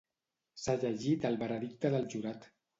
S’ha 0.61 0.75
llegit 0.85 1.29
el 1.31 1.39
veredicte 1.45 1.95
del 1.99 2.11
jurat. 2.17 2.53